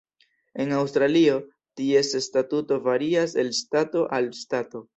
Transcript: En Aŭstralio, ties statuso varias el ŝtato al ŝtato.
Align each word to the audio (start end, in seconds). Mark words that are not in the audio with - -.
En 0.63 0.71
Aŭstralio, 0.77 1.35
ties 1.81 2.11
statuso 2.29 2.81
varias 2.89 3.39
el 3.45 3.55
ŝtato 3.61 4.05
al 4.21 4.33
ŝtato. 4.43 4.87